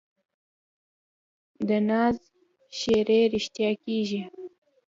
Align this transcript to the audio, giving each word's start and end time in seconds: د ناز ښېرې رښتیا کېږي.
د 1.67 1.69
ناز 1.89 2.17
ښېرې 2.77 3.19
رښتیا 3.33 3.71
کېږي. 3.83 4.21